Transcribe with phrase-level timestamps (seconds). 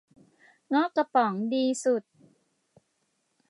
[0.69, 2.03] เงาะกระป๋องดีสุด